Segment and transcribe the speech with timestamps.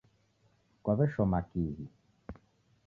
[0.83, 1.85] Kwaw'eshoma kihi?